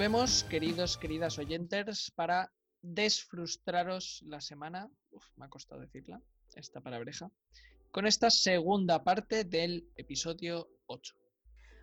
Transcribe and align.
Volvemos, 0.00 0.44
queridos, 0.44 0.96
queridas 0.96 1.38
oyentes, 1.38 2.10
para 2.16 2.50
desfrustraros 2.80 4.22
la 4.24 4.40
semana. 4.40 4.88
Me 5.36 5.44
ha 5.44 5.48
costado 5.50 5.82
decirla, 5.82 6.22
esta 6.54 6.80
palabreja. 6.80 7.30
Con 7.90 8.06
esta 8.06 8.30
segunda 8.30 9.04
parte 9.04 9.44
del 9.44 9.90
episodio 9.96 10.70
8. 10.86 11.14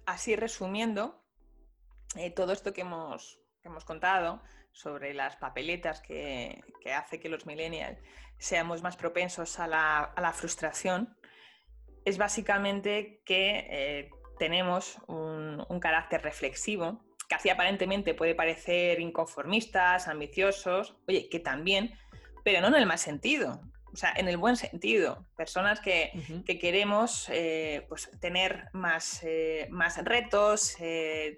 Así 0.07 0.35
resumiendo, 0.35 1.23
eh, 2.15 2.31
todo 2.31 2.53
esto 2.53 2.73
que 2.73 2.81
hemos, 2.81 3.39
que 3.61 3.67
hemos 3.67 3.85
contado 3.85 4.41
sobre 4.71 5.13
las 5.13 5.35
papeletas 5.35 6.01
que, 6.01 6.63
que 6.81 6.93
hace 6.93 7.19
que 7.19 7.29
los 7.29 7.45
millennials 7.45 7.99
seamos 8.39 8.81
más 8.81 8.97
propensos 8.97 9.59
a 9.59 9.67
la, 9.67 9.99
a 9.99 10.21
la 10.21 10.33
frustración, 10.33 11.15
es 12.03 12.17
básicamente 12.17 13.21
que 13.25 13.67
eh, 13.69 14.09
tenemos 14.39 14.97
un 15.07 15.79
carácter 15.79 16.23
reflexivo, 16.23 17.06
que 17.27 17.35
así 17.35 17.49
aparentemente 17.49 18.13
puede 18.13 18.35
parecer 18.35 18.99
inconformistas, 18.99 20.07
ambiciosos, 20.07 20.95
oye, 21.07 21.29
que 21.29 21.39
también, 21.39 21.93
pero 22.43 22.61
no 22.61 22.67
en 22.67 22.75
el 22.75 22.85
mal 22.85 22.99
sentido, 22.99 23.61
o 23.91 23.95
sea, 23.95 24.13
en 24.15 24.27
el 24.27 24.37
buen 24.37 24.55
sentido. 24.55 25.25
Personas 25.35 25.79
que, 25.81 26.11
que 26.45 26.57
queremos 26.57 27.27
eh, 27.29 27.85
pues, 27.89 28.09
tener 28.19 28.69
más, 28.73 29.21
eh, 29.23 29.67
más 29.71 29.97
retos, 30.03 30.77
eh, 30.79 31.35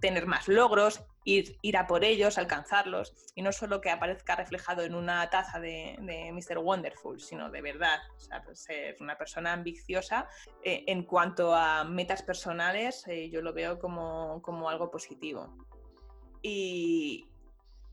tener 0.00 0.26
más 0.26 0.48
logros, 0.48 1.04
ir, 1.24 1.56
ir 1.62 1.76
a 1.76 1.86
por 1.86 2.04
ellos, 2.04 2.38
alcanzarlos, 2.38 3.14
y 3.34 3.42
no 3.42 3.52
solo 3.52 3.80
que 3.80 3.90
aparezca 3.90 4.36
reflejado 4.36 4.82
en 4.82 4.94
una 4.94 5.28
taza 5.30 5.60
de, 5.60 5.96
de 6.00 6.32
Mr. 6.32 6.58
Wonderful, 6.58 7.20
sino 7.20 7.50
de 7.50 7.62
verdad, 7.62 7.98
o 8.08 8.44
pues, 8.44 8.64
ser 8.64 8.96
una 9.00 9.16
persona 9.16 9.52
ambiciosa. 9.52 10.28
Eh, 10.64 10.84
en 10.86 11.04
cuanto 11.04 11.54
a 11.54 11.84
metas 11.84 12.22
personales, 12.22 13.06
eh, 13.06 13.30
yo 13.30 13.42
lo 13.42 13.52
veo 13.52 13.78
como, 13.78 14.40
como 14.42 14.68
algo 14.68 14.90
positivo. 14.90 15.56
Y, 16.42 17.28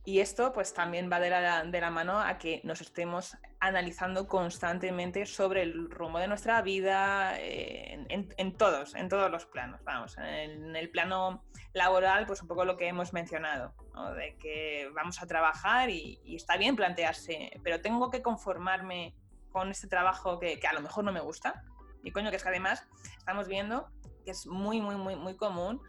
y 0.06 0.20
esto 0.20 0.52
pues 0.54 0.74
también 0.74 1.10
va 1.12 1.20
de 1.20 1.30
la, 1.30 1.64
de 1.64 1.82
la 1.82 1.92
mano 1.92 2.20
a 2.20 2.38
que 2.40 2.62
nos 2.64 2.82
estemos 2.82 3.38
analizando 3.60 4.28
constantemente 4.28 5.26
sobre 5.26 5.62
el 5.62 5.90
rumbo 5.92 6.18
de 6.18 6.28
nuestra 6.28 6.62
vida 6.62 7.40
eh, 7.40 8.06
en 8.10 8.58
todos, 8.58 8.96
en 8.96 9.10
todos 9.10 9.30
los 9.30 9.46
planos. 9.46 9.84
Vamos, 9.84 10.18
en 10.18 10.76
el 10.76 10.90
plano 10.90 11.44
laboral, 11.74 12.26
pues 12.26 12.42
un 12.42 12.48
poco 12.48 12.66
lo 12.66 12.78
que 12.78 12.88
hemos 12.88 13.14
mencionado, 13.14 13.74
de 14.16 14.36
que 14.38 14.90
vamos 14.94 15.22
a 15.22 15.28
trabajar 15.28 15.90
y, 15.90 16.20
está 16.36 16.58
bien 16.58 16.76
plantearse, 16.76 17.52
pero 17.64 17.82
tengo 17.82 18.10
que 18.10 18.22
conformarme 18.22 19.16
con 19.52 19.70
este 19.72 19.88
trabajo 19.88 20.40
que, 20.40 20.60
a 20.68 20.74
lo 20.74 20.82
mejor 20.82 21.04
no 21.04 21.12
me 21.12 21.22
gusta. 21.22 21.64
Y 22.04 22.12
coño, 22.12 22.30
que 22.30 22.38
es 22.38 22.44
que 22.44 22.50
además 22.50 22.88
estamos 23.18 23.48
viendo 23.48 23.90
que 24.24 24.32
es 24.32 24.48
muy, 24.48 24.82
muy, 24.82 24.96
muy, 24.96 25.16
muy 25.16 25.36
común 25.36 25.82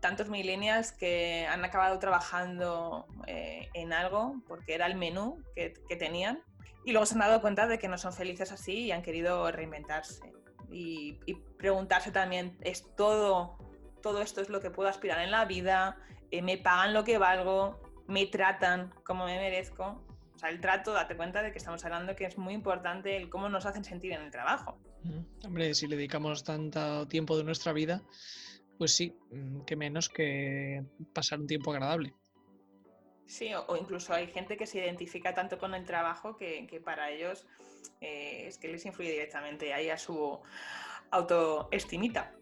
tantos 0.00 0.28
millennials 0.28 0.92
que 0.92 1.46
han 1.46 1.64
acabado 1.64 1.98
trabajando 1.98 3.06
eh, 3.26 3.70
en 3.72 3.92
algo 3.94 4.34
porque 4.46 4.74
era 4.74 4.86
el 4.86 4.96
menú 4.96 5.42
que, 5.54 5.72
que 5.88 5.96
tenían 5.96 6.42
y 6.84 6.92
luego 6.92 7.06
se 7.06 7.14
han 7.14 7.20
dado 7.20 7.40
cuenta 7.40 7.66
de 7.66 7.78
que 7.78 7.88
no 7.88 7.96
son 7.96 8.12
felices 8.12 8.52
así 8.52 8.84
y 8.84 8.92
han 8.92 9.02
querido 9.02 9.50
reinventarse. 9.50 10.32
Y 10.70 11.14
preguntarse 11.56 12.10
también, 12.10 12.58
¿es 12.60 12.94
todo, 12.96 13.56
todo 14.04 14.20
esto 14.20 14.42
es 14.42 14.50
lo 14.50 14.60
que 14.60 14.70
puedo 14.70 14.86
aspirar 14.90 15.18
en 15.20 15.30
la 15.30 15.46
vida? 15.46 15.96
Eh, 16.30 16.42
¿Me 16.42 16.58
pagan 16.58 16.92
lo 16.92 17.04
que 17.04 17.16
valgo? 17.16 17.80
¿Me 18.06 18.26
tratan 18.26 18.92
como 19.02 19.24
me 19.24 19.38
merezco? 19.38 20.04
O 20.34 20.38
sea, 20.38 20.50
el 20.50 20.60
trato, 20.60 20.92
date 20.92 21.16
cuenta 21.16 21.42
de 21.42 21.52
que 21.52 21.56
estamos 21.56 21.82
hablando 21.86 22.14
que 22.14 22.26
es 22.26 22.36
muy 22.36 22.52
importante 22.52 23.16
el 23.16 23.30
cómo 23.30 23.48
nos 23.48 23.64
hacen 23.64 23.82
sentir 23.82 24.12
en 24.12 24.20
el 24.20 24.30
trabajo. 24.30 24.78
Hombre, 25.42 25.72
si 25.72 25.86
le 25.86 25.96
dedicamos 25.96 26.44
tanto 26.44 27.08
tiempo 27.08 27.34
de 27.38 27.44
nuestra 27.44 27.72
vida, 27.72 28.02
pues 28.76 28.94
sí, 28.94 29.16
mm, 29.30 29.62
que 29.62 29.74
menos 29.74 30.10
que 30.10 30.84
pasar 31.14 31.40
un 31.40 31.46
tiempo 31.46 31.72
agradable. 31.72 32.12
Sí, 33.26 33.54
o, 33.54 33.64
o 33.68 33.76
incluso 33.78 34.12
hay 34.12 34.26
gente 34.26 34.58
que 34.58 34.66
se 34.66 34.80
identifica 34.80 35.32
tanto 35.32 35.56
con 35.56 35.74
el 35.74 35.86
trabajo 35.86 36.36
que, 36.36 36.66
que 36.66 36.78
para 36.78 37.10
ellos 37.10 37.46
eh, 38.02 38.44
es 38.48 38.58
que 38.58 38.68
les 38.68 38.84
influye 38.84 39.12
directamente 39.12 39.72
ahí 39.72 39.88
a 39.88 39.96
su 39.96 40.38
autoestimita. 41.10 42.34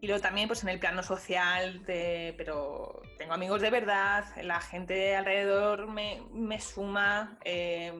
Y 0.00 0.06
luego 0.06 0.22
también 0.22 0.46
pues 0.48 0.62
en 0.62 0.68
el 0.68 0.78
plano 0.78 1.02
social, 1.02 1.84
de- 1.84 2.34
pero 2.36 3.02
tengo 3.18 3.32
amigos 3.34 3.60
de 3.60 3.70
verdad, 3.70 4.24
la 4.42 4.60
gente 4.60 5.16
alrededor 5.16 5.88
me, 5.88 6.22
me 6.32 6.60
suma, 6.60 7.36
eh, 7.44 7.92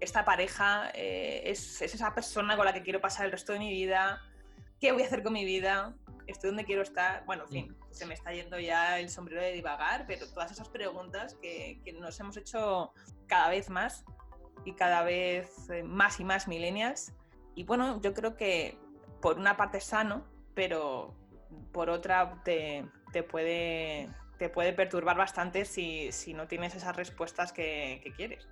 esta 0.00 0.24
pareja 0.24 0.90
eh, 0.94 1.42
es, 1.44 1.82
es 1.82 1.94
esa 1.94 2.14
persona 2.14 2.56
con 2.56 2.64
la 2.64 2.72
que 2.72 2.82
quiero 2.82 3.00
pasar 3.00 3.26
el 3.26 3.32
resto 3.32 3.52
de 3.52 3.58
mi 3.58 3.70
vida, 3.70 4.20
¿qué 4.80 4.92
voy 4.92 5.02
a 5.02 5.06
hacer 5.06 5.22
con 5.22 5.34
mi 5.34 5.44
vida? 5.44 5.94
¿Estoy 6.26 6.50
donde 6.50 6.64
quiero 6.64 6.82
estar? 6.82 7.24
Bueno, 7.26 7.44
en 7.44 7.50
fin, 7.50 7.76
se 7.90 8.06
me 8.06 8.14
está 8.14 8.32
yendo 8.32 8.58
ya 8.58 8.98
el 8.98 9.10
sombrero 9.10 9.42
de 9.42 9.52
divagar, 9.52 10.06
pero 10.06 10.26
todas 10.28 10.50
esas 10.52 10.68
preguntas 10.70 11.34
que, 11.42 11.80
que 11.84 11.92
nos 11.92 12.18
hemos 12.18 12.36
hecho 12.36 12.92
cada 13.26 13.50
vez 13.50 13.68
más 13.68 14.04
y 14.64 14.72
cada 14.74 15.02
vez 15.02 15.68
eh, 15.68 15.82
más 15.82 16.18
y 16.18 16.24
más 16.24 16.48
millennials. 16.48 17.12
Y 17.54 17.64
bueno, 17.64 18.00
yo 18.00 18.14
creo 18.14 18.36
que 18.36 18.78
por 19.20 19.36
una 19.38 19.56
parte 19.56 19.78
es 19.78 19.84
sano, 19.84 20.26
pero 20.54 21.14
por 21.72 21.90
otra 21.90 22.42
te, 22.44 22.84
te 23.12 23.22
puede, 23.22 24.08
te 24.38 24.48
puede 24.48 24.72
perturbar 24.72 25.16
bastante 25.16 25.64
si, 25.64 26.12
si 26.12 26.34
no 26.34 26.48
tienes 26.48 26.74
esas 26.74 26.96
respuestas 26.96 27.52
que, 27.52 28.00
que 28.02 28.12
quieres. 28.12 28.48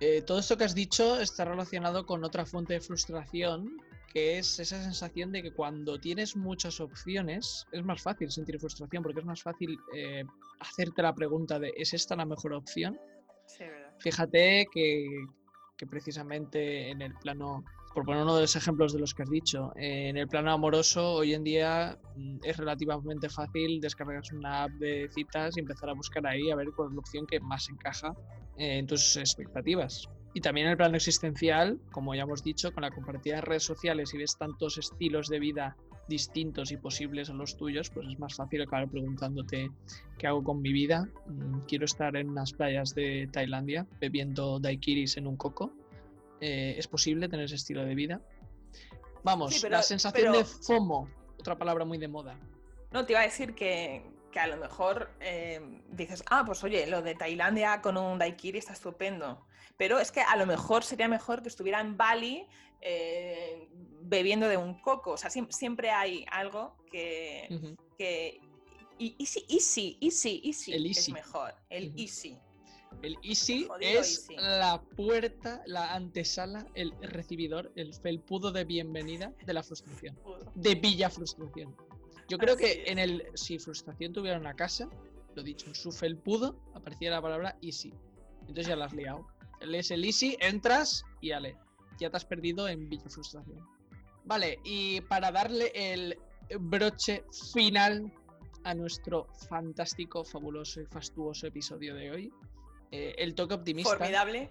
Eh, 0.00 0.22
todo 0.22 0.40
esto 0.40 0.56
que 0.56 0.64
has 0.64 0.74
dicho 0.74 1.20
está 1.20 1.44
relacionado 1.44 2.04
con 2.04 2.22
otra 2.22 2.44
fuente 2.44 2.74
de 2.74 2.80
frustración, 2.80 3.80
que 4.12 4.38
es 4.38 4.58
esa 4.58 4.82
sensación 4.82 5.32
de 5.32 5.42
que 5.42 5.52
cuando 5.52 5.98
tienes 5.98 6.36
muchas 6.36 6.80
opciones 6.80 7.66
es 7.72 7.84
más 7.84 8.02
fácil 8.02 8.30
sentir 8.30 8.58
frustración, 8.58 9.02
porque 9.02 9.20
es 9.20 9.26
más 9.26 9.42
fácil 9.42 9.78
eh, 9.94 10.24
hacerte 10.60 11.02
la 11.02 11.14
pregunta 11.14 11.58
de 11.58 11.72
¿es 11.76 11.94
esta 11.94 12.14
la 12.16 12.26
mejor 12.26 12.52
opción? 12.52 12.98
Sí, 13.46 13.64
verdad. 13.64 13.94
Fíjate 13.98 14.66
que, 14.72 15.24
que 15.76 15.86
precisamente 15.86 16.90
en 16.90 17.00
el 17.00 17.14
plano, 17.14 17.64
por 17.96 18.04
poner 18.04 18.24
uno 18.24 18.34
de 18.34 18.42
los 18.42 18.54
ejemplos 18.54 18.92
de 18.92 18.98
los 18.98 19.14
que 19.14 19.22
has 19.22 19.30
dicho, 19.30 19.72
eh, 19.74 20.10
en 20.10 20.18
el 20.18 20.28
plano 20.28 20.52
amoroso 20.52 21.14
hoy 21.14 21.32
en 21.32 21.42
día 21.42 21.98
mm, 22.14 22.40
es 22.42 22.58
relativamente 22.58 23.30
fácil 23.30 23.80
descargarse 23.80 24.36
una 24.36 24.64
app 24.64 24.70
de 24.72 25.08
citas 25.14 25.56
y 25.56 25.60
empezar 25.60 25.88
a 25.88 25.94
buscar 25.94 26.26
ahí 26.26 26.50
a 26.50 26.56
ver 26.56 26.66
cuál 26.76 26.90
es 26.90 26.94
la 26.94 27.00
opción 27.00 27.26
que 27.26 27.40
más 27.40 27.70
encaja 27.70 28.14
eh, 28.58 28.76
en 28.76 28.86
tus 28.86 29.16
expectativas. 29.16 30.10
Y 30.34 30.42
también 30.42 30.66
en 30.66 30.72
el 30.72 30.76
plano 30.76 30.96
existencial, 30.96 31.80
como 31.90 32.14
ya 32.14 32.24
hemos 32.24 32.44
dicho, 32.44 32.70
con 32.70 32.82
la 32.82 32.90
compartida 32.90 33.36
de 33.36 33.40
redes 33.40 33.62
sociales 33.62 34.12
y 34.12 34.18
ves 34.18 34.36
tantos 34.36 34.76
estilos 34.76 35.28
de 35.28 35.40
vida 35.40 35.74
distintos 36.06 36.72
y 36.72 36.76
posibles 36.76 37.30
a 37.30 37.32
los 37.32 37.56
tuyos, 37.56 37.88
pues 37.88 38.06
es 38.08 38.18
más 38.18 38.36
fácil 38.36 38.60
acabar 38.60 38.90
preguntándote 38.90 39.70
qué 40.18 40.26
hago 40.26 40.44
con 40.44 40.60
mi 40.60 40.70
vida. 40.70 41.08
Mm, 41.28 41.60
Quiero 41.66 41.86
estar 41.86 42.14
en 42.14 42.28
unas 42.28 42.52
playas 42.52 42.94
de 42.94 43.26
Tailandia 43.32 43.86
bebiendo 44.02 44.60
daiquiris 44.60 45.16
en 45.16 45.26
un 45.26 45.38
coco. 45.38 45.72
Eh, 46.40 46.74
¿Es 46.78 46.86
posible 46.88 47.28
tener 47.28 47.46
ese 47.46 47.54
estilo 47.56 47.84
de 47.84 47.94
vida? 47.94 48.20
Vamos, 49.22 49.54
Sí, 49.54 49.60
pero- 49.62 49.76
la 49.76 49.82
sensación 49.82 50.32
de 50.32 50.44
FOMO, 50.44 51.08
otra 51.38 51.56
palabra 51.58 51.84
muy 51.84 51.98
de 51.98 52.08
moda. 52.08 52.38
No, 52.92 53.04
te 53.04 53.12
iba 53.14 53.20
a 53.20 53.24
decir 53.24 53.54
que, 53.54 54.02
que 54.30 54.38
a 54.38 54.46
lo 54.46 54.56
mejor 54.56 55.10
eh, 55.20 55.60
dices, 55.90 56.22
ah, 56.30 56.44
pues 56.46 56.62
oye, 56.62 56.86
lo 56.86 57.02
de 57.02 57.14
Tailandia 57.14 57.80
con 57.80 57.96
un 57.96 58.18
daiquiri 58.18 58.58
está 58.58 58.72
estupendo. 58.74 59.44
Pero 59.76 59.98
es 59.98 60.10
que 60.12 60.20
a 60.22 60.36
lo 60.36 60.46
mejor 60.46 60.84
sería 60.84 61.08
mejor 61.08 61.42
que 61.42 61.48
estuviera 61.48 61.80
en 61.80 61.96
Bali 61.96 62.46
eh, 62.80 63.68
bebiendo 64.02 64.48
de 64.48 64.56
un 64.56 64.80
coco. 64.80 65.12
O 65.12 65.16
sea, 65.16 65.28
siem- 65.30 65.50
siempre 65.50 65.90
hay 65.90 66.24
algo 66.30 66.76
que. 66.90 67.48
Ujú. 67.50 67.76
que 67.98 68.40
y, 68.98 69.14
y 69.18 69.26
sí, 69.26 69.44
y 69.48 69.60
sí, 69.60 69.98
y 70.00 70.10
sí, 70.12 70.40
y 70.44 70.52
sí 70.54 70.72
El 70.72 70.86
es 70.86 70.96
easy. 70.98 71.12
mejor. 71.12 71.54
El 71.68 71.92
easy. 71.98 72.38
El 73.02 73.16
Easy 73.22 73.66
Jodido 73.66 74.00
es 74.00 74.28
Easy. 74.30 74.34
la 74.36 74.82
puerta, 74.96 75.62
la 75.66 75.94
antesala, 75.94 76.66
el 76.74 76.92
recibidor, 77.02 77.72
el 77.76 77.94
felpudo 77.94 78.52
de 78.52 78.64
bienvenida 78.64 79.32
de 79.44 79.52
la 79.52 79.62
frustración. 79.62 80.18
De 80.54 80.74
Villa 80.74 81.10
Frustración. 81.10 81.76
Yo 82.28 82.38
creo 82.38 82.54
Así 82.54 82.64
que 82.64 82.72
es. 82.82 82.88
en 82.88 82.98
el 82.98 83.24
si 83.34 83.58
frustración 83.58 84.12
tuviera 84.12 84.38
una 84.38 84.54
casa, 84.54 84.88
lo 85.34 85.42
dicho, 85.42 85.66
en 85.68 85.74
su 85.74 85.92
felpudo 85.92 86.58
aparecía 86.74 87.10
la 87.10 87.22
palabra 87.22 87.56
Easy. 87.62 87.92
Entonces 88.40 88.66
ya 88.68 88.76
la 88.76 88.86
has 88.86 88.92
liado. 88.94 89.26
Lees 89.60 89.90
el 89.90 90.04
easy, 90.04 90.36
entras 90.40 91.04
y 91.20 91.32
ale. 91.32 91.56
Ya 91.98 92.10
te 92.10 92.16
has 92.16 92.24
perdido 92.24 92.68
en 92.68 92.88
Villa 92.88 93.08
Frustración. 93.08 93.66
Vale, 94.24 94.58
y 94.64 95.00
para 95.02 95.30
darle 95.30 95.72
el 95.74 96.18
broche 96.60 97.24
final 97.52 98.12
a 98.64 98.74
nuestro 98.74 99.28
fantástico, 99.48 100.24
fabuloso 100.24 100.80
y 100.80 100.86
fastuoso 100.86 101.46
episodio 101.46 101.94
de 101.94 102.10
hoy, 102.10 102.32
eh, 102.90 103.14
el 103.18 103.34
toque 103.34 103.54
optimista. 103.54 103.90
Formidable. 103.90 104.50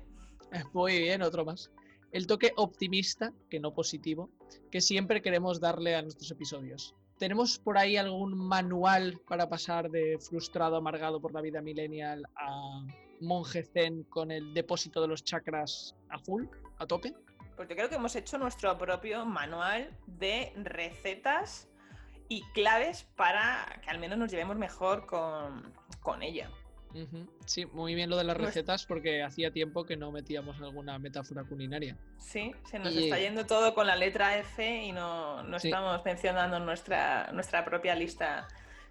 Muy 0.74 1.00
bien, 1.00 1.22
otro 1.22 1.46
más. 1.46 1.72
El 2.12 2.28
toque 2.28 2.54
optimista, 2.56 3.34
que 3.50 3.60
no 3.60 3.74
positivo, 3.74 4.30
que 4.72 4.82
siempre 4.82 5.22
queremos 5.22 5.60
darle 5.60 5.96
a 5.96 6.02
nuestros 6.02 6.32
episodios. 6.32 6.96
¿Tenemos 7.18 7.60
por 7.60 7.78
ahí 7.78 7.98
algún 7.98 8.38
manual 8.38 9.20
para 9.28 9.48
pasar 9.48 9.90
de 9.90 10.18
frustrado, 10.20 10.76
amargado 10.76 11.22
por 11.22 11.34
la 11.34 11.42
vida 11.42 11.62
millennial 11.62 12.26
a 12.36 12.86
monje 13.22 13.64
zen 13.64 14.04
con 14.04 14.32
el 14.32 14.54
depósito 14.54 15.02
de 15.02 15.08
los 15.08 15.24
chakras 15.24 15.96
a 16.10 16.20
full, 16.20 16.46
a 16.78 16.86
tope? 16.86 17.14
Pues 17.56 17.70
yo 17.70 17.76
creo 17.76 17.90
que 17.90 17.96
hemos 17.96 18.16
hecho 18.16 18.38
nuestro 18.38 18.78
propio 18.78 19.26
manual 19.26 19.98
de 20.08 20.52
recetas 20.58 21.70
y 22.28 22.44
claves 22.54 23.04
para 23.16 23.80
que 23.84 23.90
al 23.90 24.00
menos 24.00 24.18
nos 24.18 24.30
llevemos 24.30 24.58
mejor 24.58 25.06
con, 25.06 25.74
con 26.02 26.22
ella. 26.22 26.50
Sí, 27.46 27.66
muy 27.68 27.96
bien 27.96 28.10
lo 28.10 28.18
de 28.18 28.24
las 28.24 28.38
recetas 28.38 28.86
porque 28.86 29.24
hacía 29.24 29.52
tiempo 29.52 29.86
que 29.86 29.98
no 29.98 30.12
metíamos 30.12 30.58
alguna 30.62 30.98
metáfora 31.00 31.44
culinaria. 31.44 31.98
Sí, 32.18 32.54
se 32.70 32.80
nos 32.80 32.96
está 32.96 33.20
yendo 33.20 33.46
todo 33.46 33.74
con 33.74 33.88
la 33.88 33.96
letra 33.96 34.38
F 34.38 34.84
y 34.84 34.92
no, 34.92 35.44
no 35.44 35.58
estamos 35.58 36.04
mencionando 36.06 36.60
nuestra, 36.60 37.32
nuestra 37.34 37.66
propia 37.66 37.96
lista 37.96 38.48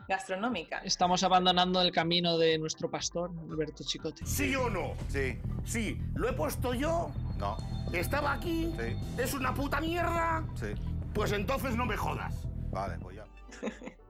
gastronómica. 0.09 0.79
Estamos 0.79 1.23
abandonando 1.23 1.81
el 1.81 1.93
camino 1.93 2.37
de 2.37 2.59
nuestro 2.59 2.91
pastor, 2.91 3.31
Alberto 3.51 3.85
Chicote. 3.85 4.27
¿Sí 4.27 4.55
o 4.55 4.69
no? 4.69 4.95
Sí. 5.09 5.39
Sí. 5.65 5.99
¿Lo 6.15 6.29
he 6.29 6.33
puesto 6.33 6.75
yo? 6.75 7.11
No. 7.39 7.57
¿Estaba 7.93 8.33
aquí? 8.33 8.73
Sí. 8.79 8.97
¿Es 9.23 9.35
una 9.35 9.55
puta 9.55 9.81
mierda? 9.81 10.45
Sí. 10.55 10.75
Pues 11.15 11.33
entonces 11.33 11.77
no 11.77 11.87
me 11.87 11.97
jodas. 11.97 12.35
Vale, 12.71 12.99
pues 12.99 13.17
ya. 13.17 13.25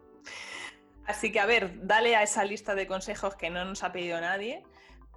Así 1.07 1.33
que 1.33 1.41
a 1.41 1.47
ver, 1.47 1.87
dale 1.87 2.17
a 2.17 2.23
esa 2.23 2.45
lista 2.45 2.75
de 2.75 2.87
consejos 2.87 3.37
que 3.37 3.51
no 3.51 3.65
nos 3.65 3.83
ha 3.83 3.93
pedido 3.93 4.21
nadie, 4.21 4.63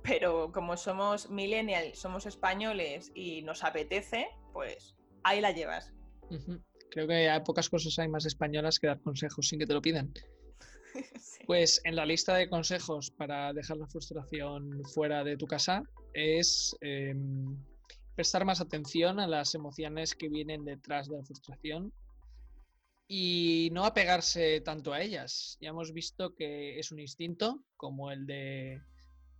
pero 0.04 0.52
como 0.52 0.78
somos 0.78 1.30
millennials, 1.30 2.00
somos 2.00 2.26
españoles 2.26 3.12
y 3.16 3.42
nos 3.44 3.64
apetece, 3.64 4.28
pues 4.54 4.96
ahí 5.24 5.42
la 5.42 5.52
llevas. 5.52 5.94
Creo 6.92 7.08
que 7.08 7.30
hay 7.30 7.40
pocas 7.42 7.70
cosas 7.70 7.98
hay 8.00 8.08
más 8.08 8.26
españolas 8.26 8.80
que 8.80 8.88
dar 8.88 9.00
consejos 9.02 9.48
sin 9.48 9.60
que 9.60 9.68
te 9.68 9.74
lo 9.74 9.82
pidan. 9.82 10.14
Pues 11.46 11.80
en 11.86 11.96
la 11.96 12.06
lista 12.06 12.36
de 12.36 12.50
consejos 12.50 13.10
para 13.10 13.54
dejar 13.54 13.78
la 13.78 13.88
frustración 13.88 14.84
fuera 14.94 15.24
de 15.24 15.38
tu 15.38 15.48
casa 15.48 15.82
es 16.14 16.76
em, 16.82 17.56
prestar 18.16 18.44
más 18.44 18.60
atención 18.60 19.20
a 19.22 19.28
las 19.28 19.56
emociones 19.56 20.14
que 20.14 20.28
vienen 20.28 20.66
detrás 20.66 21.08
de 21.08 21.16
la 21.16 21.24
frustración 21.24 21.94
y 23.08 23.70
no 23.72 23.86
apegarse 23.86 24.62
tanto 24.62 24.94
a 24.94 25.02
ellas. 25.02 25.58
Ya 25.62 25.70
hemos 25.70 25.94
visto 25.94 26.36
que 26.36 26.80
es 26.80 26.92
un 26.92 27.00
instinto, 27.00 27.64
como 27.76 28.12
el 28.12 28.26
de 28.26 28.82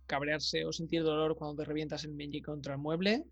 cabrearse 0.06 0.64
o 0.64 0.72
sentir 0.72 1.02
dolor 1.02 1.36
cuando 1.36 1.62
te 1.62 1.68
revientas 1.68 2.04
el 2.04 2.14
meñique 2.14 2.46
contra 2.46 2.74
el 2.74 2.80
mueble, 2.80 3.24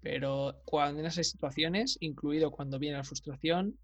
pero 0.00 0.60
cuando 0.64 1.00
en 1.00 1.06
esas 1.06 1.26
situaciones, 1.26 1.98
incluido 2.00 2.50
cuando 2.50 2.78
viene 2.78 2.96
la 2.96 3.04
frustración, 3.04 3.76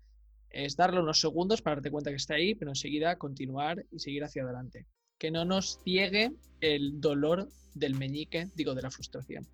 es 0.50 0.76
darle 0.76 1.00
unos 1.00 1.20
segundos 1.20 1.60
para 1.60 1.76
darte 1.76 1.90
cuenta 1.90 2.10
que 2.10 2.16
está 2.16 2.34
ahí, 2.34 2.54
pero 2.54 2.70
enseguida 2.70 3.18
continuar 3.18 3.84
y 3.90 3.98
seguir 3.98 4.24
hacia 4.24 4.44
adelante. 4.44 4.86
Que 5.18 5.30
no 5.30 5.44
nos 5.44 5.80
ciegue 5.82 6.32
el 6.60 7.00
dolor 7.00 7.48
del 7.74 7.94
meñique, 7.94 8.48
digo, 8.54 8.74
de 8.74 8.82
la 8.82 8.90
frustración. 8.90 9.46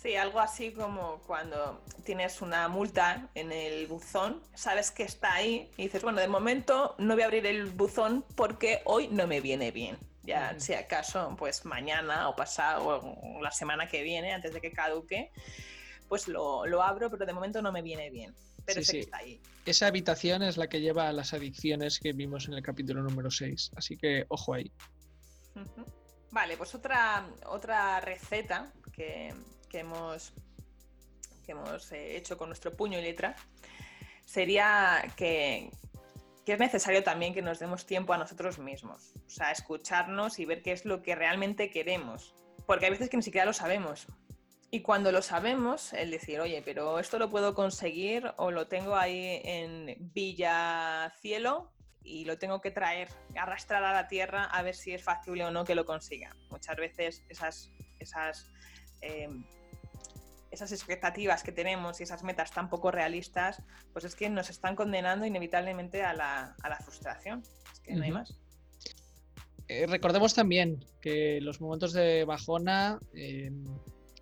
Sí, 0.00 0.16
algo 0.16 0.40
así 0.40 0.72
como 0.72 1.18
cuando 1.26 1.82
tienes 2.04 2.40
una 2.40 2.68
multa 2.68 3.28
en 3.34 3.52
el 3.52 3.86
buzón, 3.86 4.40
sabes 4.54 4.90
que 4.90 5.02
está 5.02 5.34
ahí 5.34 5.70
y 5.76 5.82
dices, 5.82 6.02
bueno, 6.02 6.20
de 6.20 6.28
momento 6.28 6.94
no 6.96 7.12
voy 7.12 7.22
a 7.22 7.26
abrir 7.26 7.44
el 7.44 7.66
buzón 7.66 8.24
porque 8.34 8.80
hoy 8.86 9.08
no 9.08 9.26
me 9.26 9.42
viene 9.42 9.70
bien. 9.72 9.98
Ya, 10.22 10.58
si 10.58 10.72
acaso, 10.72 11.34
pues 11.38 11.66
mañana 11.66 12.30
o 12.30 12.36
pasado 12.36 13.00
o 13.02 13.42
la 13.42 13.50
semana 13.50 13.88
que 13.88 14.02
viene, 14.02 14.32
antes 14.32 14.54
de 14.54 14.62
que 14.62 14.72
caduque, 14.72 15.32
pues 16.08 16.28
lo, 16.28 16.64
abro, 16.82 17.10
pero 17.10 17.26
de 17.26 17.34
momento 17.34 17.60
no 17.60 17.70
me 17.70 17.82
viene 17.82 18.08
bien. 18.08 18.34
Pero 18.64 18.82
sé 18.82 18.92
que 18.92 19.00
está 19.00 19.18
ahí. 19.18 19.38
Esa 19.66 19.86
habitación 19.86 20.42
es 20.42 20.56
la 20.56 20.66
que 20.68 20.80
lleva 20.80 21.08
a 21.08 21.12
las 21.12 21.34
adicciones 21.34 21.98
que 21.98 22.14
vimos 22.14 22.48
en 22.48 22.54
el 22.54 22.62
capítulo 22.62 23.02
número 23.02 23.30
6. 23.30 23.72
Así 23.76 23.98
que 23.98 24.24
ojo 24.28 24.54
ahí. 24.54 24.72
Vale, 26.30 26.56
pues 26.56 26.74
otra, 26.74 27.26
otra 27.44 28.00
receta 28.00 28.72
que, 28.92 29.34
que 29.70 29.78
hemos, 29.78 30.34
que 31.46 31.52
hemos 31.52 31.90
eh, 31.92 32.16
hecho 32.16 32.36
con 32.36 32.48
nuestro 32.48 32.76
puño 32.76 32.98
y 32.98 33.02
letra 33.02 33.36
sería 34.26 35.02
que, 35.16 35.70
es 36.46 36.58
necesario 36.58 37.04
también 37.04 37.32
que 37.32 37.42
nos 37.42 37.60
demos 37.60 37.86
tiempo 37.86 38.12
a 38.12 38.18
nosotros 38.18 38.58
mismos, 38.58 39.12
o 39.26 39.30
sea, 39.30 39.52
escucharnos 39.52 40.38
y 40.40 40.44
ver 40.44 40.62
qué 40.62 40.72
es 40.72 40.84
lo 40.84 41.00
que 41.00 41.14
realmente 41.14 41.70
queremos, 41.70 42.34
porque 42.66 42.86
hay 42.86 42.90
veces 42.90 43.08
que 43.08 43.16
ni 43.16 43.22
siquiera 43.22 43.46
lo 43.46 43.52
sabemos. 43.52 44.06
Y 44.72 44.82
cuando 44.82 45.10
lo 45.10 45.20
sabemos, 45.20 45.92
el 45.92 46.12
decir, 46.12 46.40
oye, 46.40 46.62
pero 46.64 47.00
esto 47.00 47.18
lo 47.18 47.28
puedo 47.28 47.54
conseguir 47.54 48.32
o 48.36 48.52
lo 48.52 48.68
tengo 48.68 48.96
ahí 48.96 49.40
en 49.44 49.96
Villa 50.12 51.12
Cielo 51.20 51.72
y 52.02 52.24
lo 52.24 52.38
tengo 52.38 52.60
que 52.60 52.70
traer, 52.70 53.08
arrastrar 53.36 53.82
a 53.82 53.92
la 53.92 54.06
tierra 54.06 54.44
a 54.44 54.62
ver 54.62 54.76
si 54.76 54.92
es 54.92 55.02
factible 55.02 55.44
o 55.44 55.50
no 55.50 55.64
que 55.64 55.74
lo 55.74 55.84
consiga. 55.84 56.36
Muchas 56.50 56.76
veces 56.76 57.24
esas, 57.28 57.70
esas 57.98 58.50
em, 59.00 59.44
esas 60.50 60.72
expectativas 60.72 61.42
que 61.42 61.52
tenemos 61.52 62.00
y 62.00 62.02
esas 62.02 62.24
metas 62.24 62.50
tan 62.50 62.68
poco 62.68 62.90
realistas, 62.90 63.62
pues 63.92 64.04
es 64.04 64.16
que 64.16 64.28
nos 64.28 64.50
están 64.50 64.74
condenando 64.74 65.24
inevitablemente 65.24 66.02
a 66.02 66.12
la, 66.12 66.78
frustración. 66.82 67.42
Es 67.72 67.80
que 67.80 67.94
no 67.94 68.04
hay 68.04 68.10
más. 68.10 68.36
Eh, 69.68 69.86
recordemos 69.86 70.34
también 70.34 70.84
que 71.00 71.40
los 71.40 71.60
momentos 71.60 71.92
de 71.92 72.24
bajona, 72.24 72.98
eh, 73.14 73.52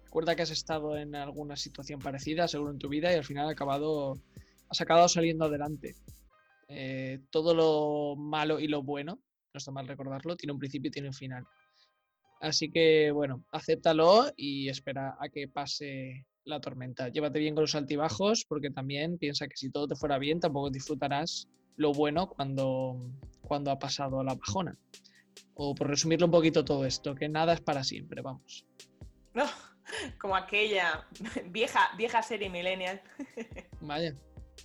recuerda 0.05 0.37
que 0.37 0.43
has 0.43 0.51
estado 0.51 0.99
en 0.99 1.15
alguna 1.15 1.57
situación 1.57 2.01
parecida, 2.01 2.47
seguro 2.49 2.71
en 2.71 2.79
tu 2.79 2.91
vida, 2.91 3.11
y 3.11 3.17
al 3.17 3.25
final 3.25 3.47
has 3.47 3.53
acabado, 3.53 4.21
has 4.69 4.81
acabado 4.83 5.09
saliendo 5.09 5.47
adelante. 5.47 5.97
Eh, 6.69 7.21
todo 7.31 7.55
lo 7.55 8.15
malo 8.21 8.61
y 8.61 8.69
lo 8.69 8.83
bueno, 8.83 9.23
no 9.55 9.59
está 9.59 9.71
mal 9.71 9.89
recordarlo, 9.89 10.37
tiene 10.37 10.53
un 10.53 10.59
principio 10.59 10.89
y 10.89 10.93
tiene 10.93 11.09
un 11.09 11.15
final. 11.15 11.47
Así 12.41 12.71
que, 12.71 13.11
bueno, 13.11 13.45
acéptalo 13.51 14.33
y 14.37 14.69
espera 14.69 15.17
a 15.19 15.29
que 15.29 15.49
pase 15.49 16.27
la 16.45 16.61
tormenta. 16.61 17.09
Llévate 17.09 17.39
bien 17.39 17.55
con 17.55 17.63
los 17.63 17.75
altibajos 17.75 18.45
porque 18.49 18.71
también 18.71 19.19
piensa 19.19 19.49
que 19.49 19.57
si 19.57 19.71
todo 19.71 19.89
te 19.89 19.97
fuera 19.97 20.19
bien, 20.19 20.41
tampoco 20.41 20.71
disfrutarás 20.71 21.49
lo 21.77 21.93
bueno 21.93 22.29
cuando, 22.29 22.99
cuando 23.43 23.71
ha 23.71 23.79
pasado 23.79 24.23
la 24.23 24.35
bajona. 24.35 24.77
O 25.55 25.75
por 25.75 25.89
resumirlo 25.89 26.27
un 26.27 26.33
poquito 26.33 26.65
todo 26.65 26.85
esto, 26.85 27.15
que 27.15 27.29
nada 27.29 27.55
es 27.55 27.61
para 27.61 27.85
siempre, 27.85 28.23
vamos. 28.23 28.65
No, 29.35 29.45
como 30.21 30.37
aquella 30.37 31.07
vieja, 31.51 31.91
vieja 31.97 32.23
serie 32.23 32.51
millennial. 32.51 33.01
Vaya, 33.81 34.15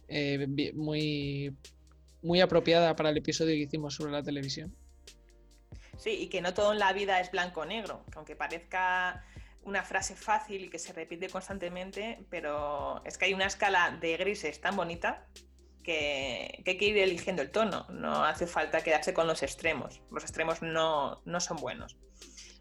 eh, 0.07 0.73
muy, 0.75 1.55
muy 2.21 2.41
apropiada 2.41 2.95
para 2.95 3.09
el 3.09 3.17
episodio 3.17 3.53
que 3.55 3.63
hicimos 3.63 3.95
sobre 3.95 4.11
la 4.11 4.23
televisión. 4.23 4.75
Sí, 6.03 6.23
y 6.23 6.27
que 6.27 6.41
no 6.41 6.53
todo 6.53 6.73
en 6.73 6.79
la 6.79 6.91
vida 6.91 7.21
es 7.21 7.31
blanco-negro, 7.31 8.03
aunque 8.17 8.35
parezca 8.35 9.23
una 9.61 9.83
frase 9.83 10.17
fácil 10.17 10.65
y 10.65 10.69
que 10.69 10.77
se 10.77 10.91
repite 10.91 11.29
constantemente, 11.29 12.25
pero 12.29 13.01
es 13.05 13.17
que 13.17 13.23
hay 13.23 13.33
una 13.33 13.45
escala 13.45 13.97
de 14.01 14.17
grises 14.17 14.59
tan 14.59 14.75
bonita 14.75 15.25
que, 15.81 16.61
hay 16.67 16.77
que 16.77 16.85
ir 16.85 16.97
eligiendo 16.97 17.41
el 17.41 17.51
tono, 17.51 17.85
no 17.87 18.25
hace 18.25 18.47
falta 18.47 18.83
quedarse 18.83 19.13
con 19.13 19.27
los 19.27 19.43
extremos, 19.43 20.01
los 20.11 20.23
extremos 20.23 20.61
no, 20.61 21.21
son 21.39 21.55
buenos. 21.55 21.95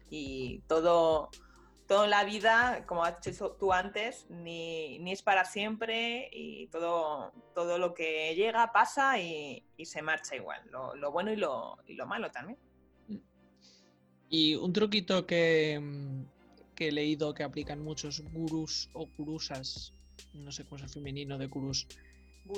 Y 0.09 0.61
todo, 0.69 1.29
todo 1.85 2.05
en 2.05 2.11
la 2.11 2.23
vida, 2.23 2.85
como 2.85 3.03
has 3.03 3.19
dicho 3.19 3.57
tú 3.59 3.73
antes, 3.73 4.25
ni, 4.29 5.11
es 5.11 5.21
para 5.21 5.43
siempre 5.43 6.29
y 6.31 6.67
todo, 6.67 7.33
todo 7.53 7.77
lo 7.77 7.93
que 7.93 8.33
llega 8.35 8.71
pasa 8.71 9.19
y, 9.19 9.65
se 9.83 10.01
marcha 10.01 10.33
igual, 10.33 10.61
lo, 10.71 11.11
bueno 11.11 11.29
y 11.29 11.35
lo, 11.35 11.77
y 11.85 11.95
lo 11.95 12.07
malo 12.07 12.31
también. 12.31 12.57
Y 14.33 14.55
un 14.55 14.73
truquito 14.73 15.27
que, 15.27 15.79
mm, 15.79 16.23
que 16.73 16.87
he 16.87 16.91
leído 16.91 17.35
que 17.35 17.43
aplican 17.43 17.83
muchos 17.83 18.19
gurús 18.31 18.89
o 18.93 19.07
gurusas, 19.15 19.93
no 20.33 20.51
sé 20.51 20.63
cómo 20.63 20.77
es 20.77 20.81
el 20.85 20.89
femenino 20.89 21.37
de 21.37 21.45
gurús, 21.45 21.85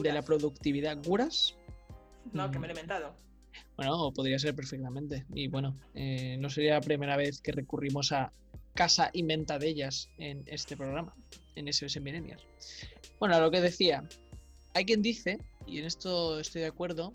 de 0.02 0.14
la 0.14 0.22
productividad. 0.22 0.98
¿Guras? 1.04 1.54
No, 2.32 2.50
que 2.50 2.60
me 2.60 2.68
lo 2.68 2.72
he 2.72 2.78
inventado. 2.78 3.14
Bueno, 3.76 4.10
podría 4.14 4.40
ser 4.40 4.56
perfectamente. 4.56 5.26
Y 5.34 5.50
bueno, 5.50 5.78
eh, 5.96 6.38
no 6.40 6.50
sería 6.50 6.76
la 6.76 6.82
primera 6.82 7.18
vez 7.18 7.42
que 7.42 7.52
recurrimos 7.52 8.14
a 8.14 8.32
casa 8.74 9.10
inventa 9.12 9.60
de 9.60 9.68
ellas 9.68 10.10
en 10.18 10.46
este 10.46 10.78
programa, 10.78 11.14
en 11.56 11.74
SOS 11.74 12.00
Millennials. 12.00 12.42
Bueno, 13.20 13.36
a 13.36 13.42
lo 13.42 13.52
que 13.52 13.60
decía, 13.60 14.08
hay 14.74 14.86
quien 14.86 15.02
dice, 15.02 15.40
y 15.68 15.80
en 15.80 15.88
esto 15.88 16.40
estoy 16.40 16.62
de 16.62 16.68
acuerdo, 16.68 17.14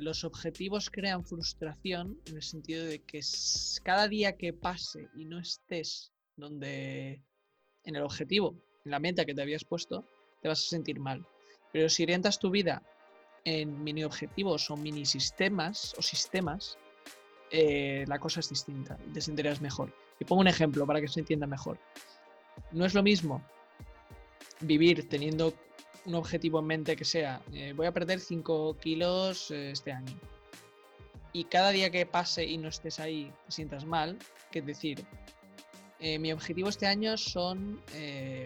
los 0.00 0.24
objetivos 0.24 0.90
crean 0.90 1.24
frustración 1.24 2.18
en 2.26 2.36
el 2.36 2.42
sentido 2.42 2.84
de 2.84 3.00
que 3.00 3.20
cada 3.82 4.08
día 4.08 4.36
que 4.36 4.52
pase 4.52 5.08
y 5.16 5.24
no 5.24 5.38
estés 5.38 6.12
donde 6.36 7.22
en 7.84 7.96
el 7.96 8.02
objetivo, 8.02 8.56
en 8.84 8.90
la 8.90 8.98
meta 8.98 9.24
que 9.24 9.34
te 9.34 9.42
habías 9.42 9.64
puesto, 9.64 10.08
te 10.40 10.48
vas 10.48 10.60
a 10.60 10.68
sentir 10.68 11.00
mal. 11.00 11.26
Pero 11.72 11.88
si 11.88 12.02
orientas 12.02 12.38
tu 12.38 12.50
vida 12.50 12.82
en 13.44 13.82
mini 13.82 14.04
objetivos 14.04 14.70
o 14.70 14.76
mini 14.76 15.04
sistemas 15.04 15.94
o 15.98 16.02
sistemas, 16.02 16.78
eh, 17.50 18.04
la 18.08 18.18
cosa 18.18 18.40
es 18.40 18.48
distinta 18.48 18.96
te 19.12 19.20
sentirás 19.20 19.60
mejor. 19.60 19.94
Y 20.18 20.24
pongo 20.24 20.40
un 20.40 20.48
ejemplo 20.48 20.86
para 20.86 21.00
que 21.00 21.08
se 21.08 21.20
entienda 21.20 21.46
mejor. 21.46 21.78
No 22.70 22.84
es 22.84 22.94
lo 22.94 23.02
mismo 23.02 23.44
vivir 24.60 25.08
teniendo 25.08 25.52
un 26.04 26.14
objetivo 26.14 26.58
en 26.60 26.66
mente 26.66 26.96
que 26.96 27.04
sea, 27.04 27.40
eh, 27.52 27.72
voy 27.74 27.86
a 27.86 27.92
perder 27.92 28.20
5 28.20 28.76
kilos 28.78 29.50
eh, 29.50 29.70
este 29.70 29.92
año. 29.92 30.12
Y 31.32 31.44
cada 31.44 31.70
día 31.70 31.90
que 31.90 32.04
pase 32.04 32.44
y 32.44 32.58
no 32.58 32.68
estés 32.68 33.00
ahí, 33.00 33.32
te 33.46 33.52
sientas 33.52 33.86
mal, 33.86 34.18
que 34.50 34.60
decir, 34.60 35.04
mi 36.18 36.32
objetivo 36.32 36.68
este 36.68 36.88
año 36.88 37.16
son 37.16 37.80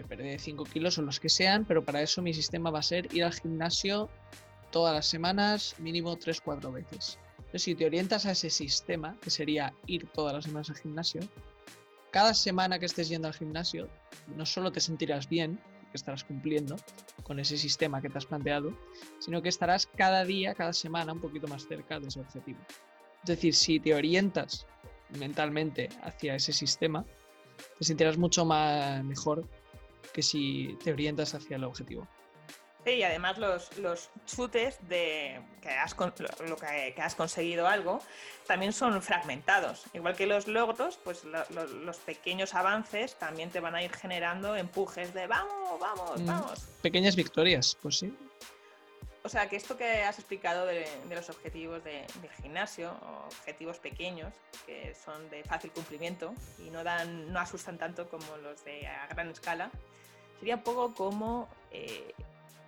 perder 0.07 0.39
5 0.39 0.63
kilos 0.65 0.97
o 0.99 1.01
los 1.01 1.19
que 1.19 1.27
sean, 1.27 1.65
pero 1.65 1.83
para 1.83 2.03
eso 2.03 2.21
mi 2.21 2.31
sistema 2.33 2.69
va 2.69 2.79
a 2.79 2.83
ser 2.83 3.13
ir 3.13 3.23
al 3.23 3.33
gimnasio 3.33 4.09
todas 4.71 4.93
las 4.93 5.07
semanas, 5.07 5.75
mínimo 5.79 6.15
3-4 6.15 6.71
veces. 6.71 7.17
Entonces, 7.37 7.63
si 7.63 7.75
te 7.75 7.85
orientas 7.85 8.25
a 8.25 8.31
ese 8.31 8.49
sistema, 8.49 9.17
que 9.21 9.29
sería 9.29 9.73
ir 9.85 10.07
todas 10.07 10.33
las 10.33 10.45
semanas 10.45 10.69
al 10.69 10.77
gimnasio, 10.77 11.21
cada 12.11 12.33
semana 12.33 12.79
que 12.79 12.85
estés 12.85 13.09
yendo 13.09 13.27
al 13.27 13.33
gimnasio, 13.33 13.87
no 14.35 14.45
solo 14.45 14.71
te 14.71 14.79
sentirás 14.79 15.29
bien, 15.29 15.59
que 15.89 15.97
estarás 15.97 16.23
cumpliendo 16.23 16.75
con 17.23 17.39
ese 17.39 17.57
sistema 17.57 18.01
que 18.01 18.09
te 18.09 18.17
has 18.17 18.25
planteado, 18.25 18.73
sino 19.19 19.41
que 19.41 19.49
estarás 19.49 19.87
cada 19.87 20.23
día, 20.25 20.53
cada 20.53 20.73
semana 20.73 21.13
un 21.13 21.21
poquito 21.21 21.47
más 21.47 21.67
cerca 21.67 21.99
de 21.99 22.07
ese 22.07 22.19
objetivo. 22.19 22.59
Es 23.23 23.27
decir, 23.27 23.53
si 23.53 23.79
te 23.79 23.93
orientas 23.93 24.67
mentalmente 25.19 25.89
hacia 26.03 26.35
ese 26.35 26.53
sistema, 26.53 27.05
te 27.79 27.85
sentirás 27.85 28.17
mucho 28.17 28.45
más 28.45 29.03
mejor 29.03 29.47
que 30.13 30.21
si 30.21 30.77
te 30.83 30.93
orientas 30.93 31.33
hacia 31.33 31.57
el 31.57 31.63
objetivo 31.63 32.07
y 32.95 33.03
además 33.03 33.37
los, 33.37 33.77
los 33.77 34.09
chutes 34.25 34.77
de 34.87 35.41
que 35.61 35.69
has, 35.69 35.95
lo 36.47 36.55
que, 36.57 37.01
has 37.01 37.15
conseguido 37.15 37.67
algo 37.67 38.01
también 38.45 38.73
son 38.73 39.01
fragmentados. 39.01 39.83
Igual 39.93 40.15
que 40.15 40.25
los 40.25 40.47
logros, 40.47 40.97
pues 41.03 41.23
los 41.23 41.97
pequeños 41.97 42.53
avances 42.55 43.15
también 43.15 43.49
te 43.49 43.59
van 43.59 43.75
a 43.75 43.83
ir 43.83 43.91
generando 43.93 44.55
empujes 44.55 45.13
de 45.13 45.27
vamos, 45.27 45.79
vamos, 45.79 46.21
mm, 46.21 46.25
vamos. 46.25 46.59
Pequeñas 46.81 47.15
victorias, 47.15 47.77
pues 47.81 47.97
sí. 47.99 48.15
O 49.23 49.29
sea, 49.29 49.49
que 49.49 49.57
esto 49.57 49.75
que 49.75 50.03
has 50.03 50.19
explicado 50.19 50.65
de, 50.65 50.87
los 51.09 51.29
objetivos 51.29 51.83
del 51.83 52.05
gimnasio, 52.41 52.95
objetivos 53.25 53.77
pequeños, 53.77 54.33
que 54.65 54.95
son 54.95 55.29
de 55.29 55.43
fácil 55.43 55.69
cumplimiento 55.71 56.33
y 56.59 56.69
no, 56.69 56.81
dan, 56.81 57.33
no 57.33 57.39
asustan 57.39 57.77
tanto 57.77 58.07
como 58.07 58.37
los 58.37 58.63
de 58.63 58.87
a 58.87 59.05
gran 59.07 59.29
escala, 59.29 59.69
sería 60.39 60.55
un 60.55 60.63
poco 60.63 60.93
como 60.93 61.49
eh, 61.71 62.13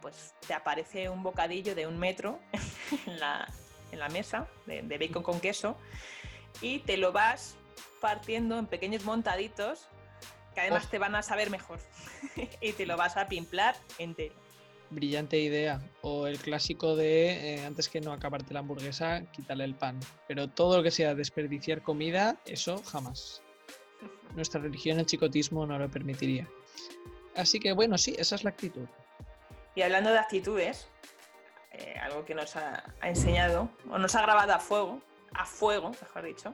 pues 0.02 0.34
te 0.48 0.54
aparece 0.54 1.10
un 1.10 1.24
bocadillo 1.24 1.76
de 1.76 1.88
un 1.88 1.98
metro 1.98 2.40
en 3.06 3.20
la, 3.20 4.10
mesa 4.10 4.48
de, 4.66 4.98
bacon 4.98 5.24
con 5.24 5.40
queso 5.40 5.78
y 6.62 6.80
te 6.80 6.98
lo 6.98 7.12
vas 7.12 7.56
partiendo 8.02 8.58
en 8.58 8.66
pequeños 8.66 9.04
montaditos 9.04 9.88
que 10.54 10.62
además 10.62 10.90
te 10.90 10.98
van 11.00 11.16
a 11.16 11.22
saber 11.22 11.50
mejor 11.50 11.80
y 12.62 12.72
te 12.74 12.86
lo 12.86 12.98
vas 12.98 13.18
a 13.18 13.28
pimplar 13.28 13.76
entero. 13.98 14.36
Brillante 14.90 15.38
idea. 15.38 15.82
O 16.02 16.26
el 16.26 16.40
clásico 16.40 16.96
de 16.96 17.56
eh, 17.56 17.66
antes 17.66 17.90
que 17.90 18.02
no 18.02 18.12
acabarte 18.12 18.54
la 18.54 18.62
hamburguesa, 18.62 19.24
quítale 19.32 19.64
el 19.64 19.76
pan. 19.76 20.00
Pero 20.28 20.48
todo 20.48 20.78
lo 20.78 20.84
que 20.84 20.90
sea 20.90 21.14
desperdiciar 21.14 21.84
comida, 21.84 22.40
eso 22.46 22.82
jamás. 22.84 23.44
Nuestra 24.36 24.60
religión, 24.60 25.00
el 25.00 25.06
chicotismo, 25.06 25.68
no 25.68 25.78
lo 25.78 25.90
permitiría. 25.90 26.48
Así 27.36 27.60
que 27.60 27.74
bueno, 27.74 27.98
sí, 27.98 28.16
esa 28.18 28.36
es 28.36 28.44
la 28.44 28.50
actitud. 28.50 28.88
Y 29.80 29.82
hablando 29.82 30.12
de 30.12 30.20
actitudes, 30.20 30.90
eh, 31.72 31.98
algo 32.02 32.26
que 32.26 32.36
nos 32.36 32.58
ha, 32.58 32.84
enseñado, 33.02 33.70
o 33.90 33.98
nos 33.98 34.14
ha 34.14 34.22
grabado 34.22 34.52
a 34.52 34.60
fuego, 34.60 35.02
a 35.34 35.46
fuego, 35.46 35.92
mejor 36.02 36.26
dicho, 36.26 36.54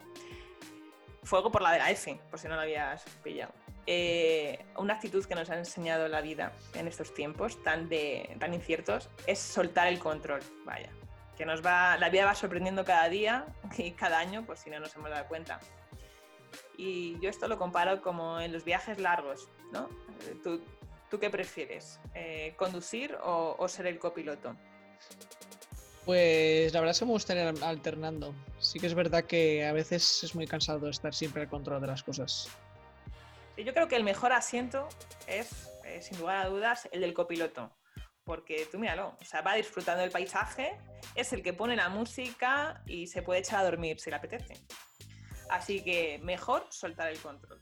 fuego 1.23 1.51
por 1.51 1.63
la 1.63 1.71
de 1.71 1.79
la 1.79 1.89
F, 1.89 2.19
por 2.29 2.37
si 2.37 2.47
no 2.47 2.53
lo 2.53 2.61
habías 2.61 3.03
pillado. 3.23 3.51
Eh, 3.87 4.63
una 4.77 4.93
actitud 4.93 5.25
que 5.25 5.33
nos 5.33 5.49
ha 5.49 5.57
enseñado 5.57 6.07
la 6.07 6.21
vida 6.21 6.51
en 6.75 6.87
estos 6.87 7.15
tiempos 7.15 7.63
tan, 7.63 7.89
de, 7.89 8.37
tan 8.39 8.53
inciertos 8.53 9.09
es 9.25 9.39
soltar 9.39 9.87
el 9.87 9.97
control, 9.97 10.43
vaya. 10.63 10.91
Que 11.35 11.47
nos 11.47 11.65
va, 11.65 11.97
la 11.97 12.09
vida 12.09 12.25
va 12.25 12.35
sorprendiendo 12.35 12.85
cada 12.85 13.09
día 13.09 13.47
y 13.79 13.89
cada 13.93 14.19
año, 14.19 14.45
por 14.45 14.55
si 14.55 14.69
no 14.69 14.79
nos 14.79 14.95
hemos 14.95 15.09
dado 15.09 15.27
cuenta. 15.27 15.59
Y 16.77 17.19
yo 17.21 17.31
esto 17.31 17.47
lo 17.47 17.57
comparo 17.57 18.03
como 18.03 18.39
en 18.39 18.53
los 18.53 18.63
viajes 18.65 18.99
largos, 18.99 19.49
¿no? 19.71 19.89
Tú, 20.43 20.61
¿Tú 21.09 21.19
qué 21.19 21.29
prefieres? 21.29 21.99
Eh, 22.13 22.53
¿Conducir 22.57 23.15
o, 23.23 23.67
ser 23.67 23.87
el 23.87 23.99
copiloto? 23.99 24.55
Pues 26.05 26.73
la 26.73 26.79
verdad 26.79 26.91
es 26.91 26.99
que 26.99 27.05
me 27.05 27.11
gustaría 27.11 27.49
alternando. 27.61 28.33
Sí 28.59 28.79
que 28.79 28.87
es 28.87 28.93
verdad 28.93 29.23
que 29.23 29.65
a 29.65 29.73
veces 29.73 30.23
es 30.23 30.35
muy 30.35 30.47
cansado 30.47 30.87
estar 30.89 31.13
siempre 31.13 31.43
al 31.43 31.49
control 31.49 31.81
de 31.81 31.87
las 31.87 32.03
cosas. 32.03 32.49
Yo 33.57 33.73
creo 33.73 33.87
que 33.87 33.95
el 33.95 34.03
mejor 34.03 34.33
asiento 34.33 34.87
es, 35.27 35.69
eh, 35.85 36.01
sin 36.01 36.19
lugar 36.19 36.45
a 36.45 36.49
dudas, 36.49 36.89
el 36.91 37.01
del 37.01 37.13
copiloto. 37.13 37.71
Porque 38.23 38.67
tú 38.71 38.79
míralo, 38.79 39.15
o 39.19 39.25
sea, 39.25 39.41
va 39.41 39.53
disfrutando 39.53 40.01
del 40.01 40.11
paisaje, 40.11 40.77
es 41.13 41.31
el 41.31 41.43
que 41.43 41.53
pone 41.53 41.75
la 41.75 41.89
música 41.89 42.81
y 42.87 43.07
se 43.07 43.21
puede 43.21 43.41
echar 43.41 43.59
a 43.59 43.63
dormir 43.63 43.99
si 43.99 44.09
le 44.09 44.15
apetece. 44.15 44.55
Así 45.49 45.83
que 45.83 46.19
mejor 46.23 46.67
soltar 46.71 47.09
el 47.11 47.19
control. 47.19 47.61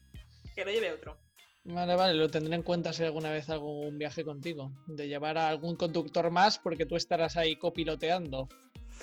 Que 0.56 0.64
lo 0.64 0.72
lleve 0.72 0.94
otro. 0.94 1.20
Vale, 1.66 1.96
vale, 1.96 2.14
lo 2.14 2.30
tendré 2.30 2.56
en 2.56 2.64
cuenta 2.64 2.92
si 2.92 3.04
alguna 3.04 3.32
vez 3.32 3.50
hago 3.50 3.80
un 3.80 3.98
viaje 3.98 4.26
contigo, 4.26 4.72
de 4.86 5.08
llevar 5.08 5.38
a 5.38 5.48
algún 5.48 5.78
conductor 5.78 6.30
más 6.30 6.60
porque 6.60 6.86
tú 6.86 6.98
estarás 6.98 7.38
ahí 7.38 7.56
copiloteando. 7.56 8.50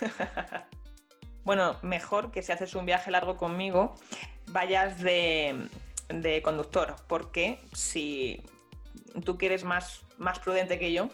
bueno, 1.44 1.78
mejor 1.82 2.30
que 2.30 2.42
si 2.42 2.52
haces 2.52 2.74
un 2.74 2.84
viaje 2.84 3.10
largo 3.10 3.38
conmigo, 3.38 3.94
vayas 4.48 5.00
de, 5.00 5.68
conductor, 6.44 6.96
porque 7.08 7.60
si 7.72 8.42
tú 9.24 9.38
quieres 9.38 9.64
más, 9.64 10.02
más 10.18 10.38
prudente 10.38 10.78
que 10.78 10.92
yo, 10.92 11.08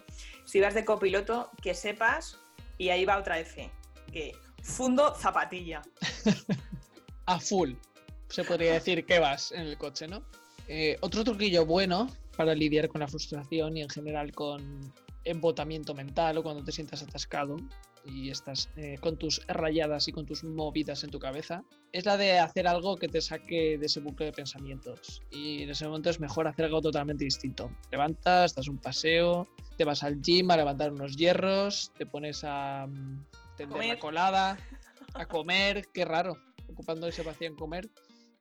si 0.45 0.61
vas 0.61 0.75
de 0.75 0.85
copiloto, 0.85 1.51
que 1.63 1.75
sepas, 1.75 2.41
y 2.77 2.89
ahí 2.89 3.05
va 3.05 3.19
otra 3.19 3.39
F, 3.39 3.71
que 4.13 4.33
fundo 4.63 5.15
zapatilla. 5.15 5.83
a 7.27 7.39
full, 7.39 7.75
se 8.29 8.43
podría 8.43 8.73
decir 8.73 9.07
que 9.07 9.21
vas 9.21 9.53
en 9.53 9.61
el 9.61 9.79
coche, 9.79 10.09
¿no? 10.09 10.25
Eh, 10.69 10.97
otro 11.01 11.25
truquillo 11.25 11.65
bueno 11.65 12.09
para 12.37 12.55
lidiar 12.55 12.89
con 12.89 13.01
la 13.01 13.09
frustración 13.09 13.77
y 13.77 13.83
en 13.83 13.89
general 13.89 14.33
con 14.33 14.93
embotamiento 15.25 15.95
mental 15.95 16.39
o 16.39 16.43
cuando 16.43 16.63
te 16.63 16.73
sientas 16.73 17.03
atascado 17.03 17.57
y 18.05 18.31
estás 18.31 18.71
eh, 18.77 18.97
con 19.01 19.17
tus 19.17 19.45
rayadas 19.49 20.07
y 20.09 20.13
con 20.13 20.27
tus 20.27 20.45
movidas 20.45 21.03
en 21.03 21.11
tu 21.11 21.19
cabeza, 21.19 21.65
es 21.93 22.05
la 22.05 22.17
de 22.17 22.39
hacer 22.39 22.69
algo 22.69 22.97
que 22.97 23.09
te 23.09 23.21
saque 23.21 23.79
de 23.79 23.87
ese 23.87 24.01
bucle 24.01 24.27
de 24.27 24.33
pensamientos. 24.33 25.23
Y 25.31 25.65
en 25.65 25.71
ese 25.71 25.87
momento 25.87 26.11
es 26.11 26.21
mejor 26.21 26.47
hacer 26.47 26.67
algo 26.67 26.81
totalmente 26.81 27.25
distinto. 27.25 27.71
Levantas, 27.91 28.55
das 28.55 28.69
un 28.69 28.79
paseo, 28.79 29.49
te 29.77 29.85
vas 29.85 30.03
al 30.03 30.21
gym 30.23 30.51
a 30.51 30.57
levantar 30.57 30.93
unos 30.93 31.17
hierros, 31.17 31.91
te 31.99 32.07
pones 32.07 32.45
a 32.45 32.87
mm, 32.87 33.27
tender 33.57 33.87
la 33.87 33.99
colada, 33.99 34.57
a 35.15 35.27
comer, 35.27 35.89
qué 35.93 36.05
raro, 36.05 36.39
ocupando 36.71 37.09
ese 37.09 37.23
vacío 37.23 37.49
en 37.49 37.57
comer. 37.57 37.89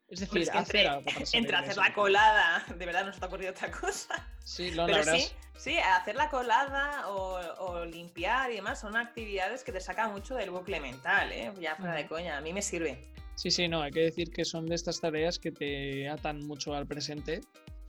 Es 0.08 0.20
decir, 0.20 0.48
hacer 0.54 0.88
algo 0.88 1.06
entre 1.34 1.56
hacer 1.56 1.78
la 1.78 1.94
colada, 1.94 2.64
de 2.78 2.86
verdad 2.86 3.06
no 3.06 3.14
se 3.14 3.20
te 3.20 3.26
ha 3.26 3.28
ocurrido 3.28 3.52
otra 3.52 3.72
cosa. 3.72 4.28
Sí, 4.44 4.72
lo 4.72 4.86
Pero 4.86 5.04
sí, 5.04 5.28
sí, 5.58 5.78
hacer 5.78 6.16
la 6.16 6.30
colada 6.30 7.10
o, 7.10 7.86
limpiar 7.86 8.52
y 8.52 8.56
demás 8.56 8.80
son 8.80 8.96
actividades 8.96 9.64
que 9.64 9.72
te 9.72 9.80
sacan 9.80 10.12
mucho 10.12 10.36
del 10.36 10.52
bucle 10.52 10.80
mental, 10.80 11.32
¿eh? 11.32 11.52
ya 11.60 11.76
fuera 11.76 11.96
de 11.96 12.08
coña, 12.08 12.38
a 12.38 12.42
mí 12.42 12.54
me 12.54 12.62
sirve. 12.62 13.12
Sí, 13.36 13.52
sí, 13.52 13.68
no, 13.68 13.82
hay 13.82 13.92
que 13.92 14.02
decir 14.02 14.32
que 14.32 14.46
son 14.46 14.66
de 14.68 14.76
estas 14.76 15.02
tareas 15.02 15.40
que 15.40 15.52
te 15.52 16.08
atan 16.08 16.40
mucho 16.40 16.74
al 16.74 16.88
presente 16.88 17.42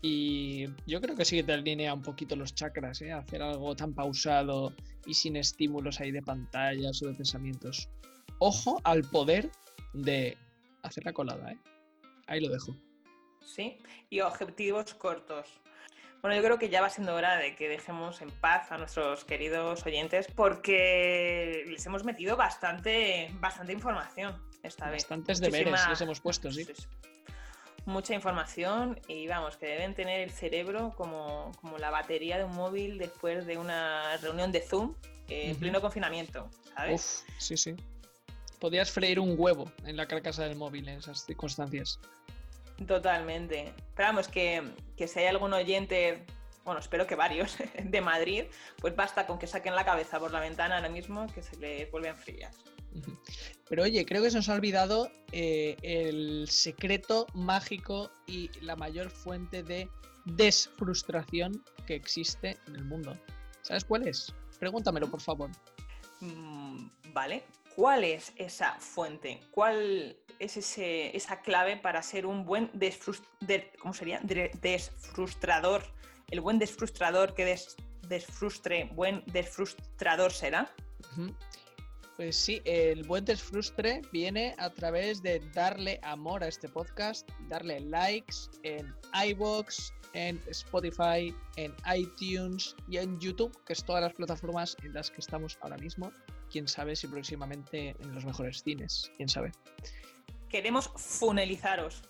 y 0.02 0.66
yo 0.86 1.00
creo 1.00 1.16
que 1.16 1.24
sí 1.24 1.36
que 1.36 1.44
te 1.44 1.52
alinea 1.52 1.92
un 1.94 2.02
poquito 2.02 2.36
los 2.36 2.54
chakras, 2.54 3.00
¿eh? 3.02 3.12
hacer 3.12 3.42
algo 3.42 3.74
tan 3.76 3.94
pausado 3.94 4.72
y 5.06 5.14
sin 5.14 5.36
estímulos 5.36 6.00
ahí 6.00 6.10
de 6.10 6.22
pantallas 6.22 7.02
o 7.02 7.08
de 7.08 7.14
pensamientos. 7.14 7.88
Ojo 8.38 8.80
al 8.84 9.02
poder 9.02 9.50
de 9.94 10.36
hacer 10.82 11.04
la 11.04 11.12
colada, 11.12 11.52
¿eh? 11.52 11.58
Ahí 12.26 12.40
lo 12.40 12.48
dejo. 12.48 12.74
Sí, 13.40 13.78
y 14.10 14.20
objetivos 14.20 14.94
cortos. 14.94 15.48
Bueno, 16.22 16.36
yo 16.36 16.42
creo 16.42 16.58
que 16.58 16.68
ya 16.68 16.80
va 16.80 16.90
siendo 16.90 17.14
hora 17.14 17.36
de 17.36 17.54
que 17.54 17.68
dejemos 17.68 18.20
en 18.20 18.30
paz 18.30 18.72
a 18.72 18.78
nuestros 18.78 19.24
queridos 19.24 19.86
oyentes 19.86 20.26
porque 20.34 21.64
les 21.68 21.86
hemos 21.86 22.04
metido 22.04 22.36
bastante, 22.36 23.30
bastante 23.34 23.72
información 23.72 24.42
esta 24.62 24.90
vez. 24.90 25.04
Bastantes 25.04 25.40
deberes 25.40 25.88
les 25.88 26.00
hemos 26.00 26.20
puesto, 26.20 26.50
sí. 26.50 26.66
Mucha 27.84 28.14
información 28.14 29.00
y 29.06 29.28
vamos, 29.28 29.56
que 29.56 29.66
deben 29.66 29.94
tener 29.94 30.20
el 30.20 30.30
cerebro 30.30 30.92
como, 30.96 31.52
como 31.60 31.78
la 31.78 31.90
batería 31.90 32.38
de 32.38 32.44
un 32.44 32.56
móvil 32.56 32.98
después 32.98 33.46
de 33.46 33.58
una 33.58 34.16
reunión 34.16 34.50
de 34.50 34.60
Zoom 34.62 34.96
en 35.28 35.56
pleno 35.56 35.80
confinamiento, 35.80 36.50
¿sabes? 36.74 37.24
Uf, 37.28 37.40
sí, 37.40 37.56
sí 37.56 37.76
podías 38.60 38.90
freír 38.90 39.20
un 39.20 39.34
huevo 39.38 39.70
en 39.84 39.96
la 39.96 40.06
carcasa 40.06 40.44
del 40.44 40.56
móvil 40.56 40.88
en 40.88 40.98
esas 40.98 41.24
circunstancias. 41.24 41.98
Totalmente. 42.86 43.72
Pero 43.94 44.08
vamos, 44.08 44.28
que, 44.28 44.62
que 44.96 45.08
si 45.08 45.20
hay 45.20 45.26
algún 45.26 45.52
oyente, 45.52 46.26
bueno, 46.64 46.80
espero 46.80 47.06
que 47.06 47.14
varios, 47.14 47.56
de 47.82 48.00
Madrid, 48.00 48.44
pues 48.78 48.94
basta 48.94 49.26
con 49.26 49.38
que 49.38 49.46
saquen 49.46 49.74
la 49.74 49.84
cabeza 49.84 50.18
por 50.18 50.32
la 50.32 50.40
ventana 50.40 50.76
ahora 50.76 50.88
mismo 50.88 51.26
que 51.34 51.42
se 51.42 51.56
les 51.56 51.90
vuelve 51.90 52.08
a 52.08 52.12
enfriar. 52.12 52.50
Ujú. 52.94 53.18
Pero 53.68 53.82
oye, 53.82 54.04
creo 54.04 54.22
que 54.22 54.30
se 54.30 54.36
nos 54.36 54.48
ha 54.48 54.54
olvidado 54.54 55.10
eh, 55.32 55.76
el 55.82 56.48
secreto 56.48 57.26
mágico 57.34 58.10
y 58.26 58.50
la 58.60 58.76
mayor 58.76 59.10
fuente 59.10 59.62
de 59.62 59.88
desfrustración 60.24 61.64
que 61.86 61.94
existe 61.94 62.56
en 62.66 62.76
el 62.76 62.84
mundo. 62.84 63.16
¿Sabes 63.62 63.84
cuál 63.84 64.06
es? 64.06 64.32
Pregúntamelo, 64.60 65.10
por 65.10 65.20
favor. 65.20 65.50
Mm, 66.20 66.88
Vale. 67.12 67.42
¿Cuál 67.76 68.04
es 68.04 68.32
esa 68.36 68.72
fuente? 68.80 69.40
¿Cuál 69.50 70.16
es 70.38 70.56
ese, 70.56 71.14
esa 71.16 71.40
clave 71.42 71.76
para 71.76 72.02
ser 72.02 72.24
un 72.26 72.44
buen 72.46 72.70
de- 72.72 73.70
¿cómo 73.78 73.92
sería? 73.92 74.18
De- 74.22 74.50
desfrustrador. 74.62 75.84
El 76.30 76.40
buen 76.40 76.58
desfrustrador 76.58 77.34
que 77.34 77.44
des- 77.44 77.76
desfrustre, 78.08 78.90
buen 78.94 79.22
desfrustrador 79.26 80.32
será. 80.32 80.74
Pues 82.16 82.34
sí, 82.36 82.62
el 82.64 83.02
buen 83.04 83.26
desfrustre 83.26 84.00
viene 84.10 84.54
a 84.56 84.70
través 84.70 85.22
de 85.22 85.40
darle 85.52 86.00
amor 86.02 86.42
a 86.42 86.48
este 86.48 86.68
podcast, 86.70 87.28
darle 87.48 87.80
likes 87.80 88.34
en 88.62 88.94
iVoox, 89.28 89.92
en 90.14 90.42
Spotify, 90.48 91.34
en 91.56 91.74
iTunes 91.94 92.74
y 92.88 92.96
en 92.96 93.20
YouTube, 93.20 93.52
que 93.66 93.74
es 93.74 93.84
todas 93.84 94.02
las 94.02 94.14
plataformas 94.14 94.78
en 94.82 94.94
las 94.94 95.10
que 95.10 95.20
estamos 95.20 95.58
ahora 95.60 95.76
mismo. 95.76 96.10
Quién 96.56 96.68
sabe 96.68 96.96
si 96.96 97.06
próximamente 97.06 97.94
en 98.00 98.14
los 98.14 98.24
mejores 98.24 98.62
cines, 98.62 99.12
quién 99.18 99.28
sabe. 99.28 99.52
Queremos 100.48 100.90
funelizaros. 100.96 102.00